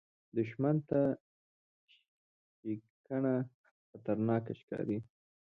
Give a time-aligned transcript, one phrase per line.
[0.37, 1.01] دښمن ته
[1.93, 3.35] ښېګڼه
[3.89, 4.97] خطرناکه ښکاري